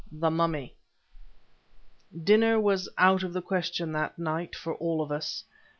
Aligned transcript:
THE 0.11 0.31
MUMMY 0.31 0.73
Dinner 2.23 2.59
was 2.59 2.89
out 2.97 3.21
of 3.21 3.33
the 3.33 3.41
question 3.43 3.91
that 3.91 4.17
night 4.17 4.55
for 4.55 4.73
all 4.73 5.03
of 5.03 5.11
us. 5.11 5.43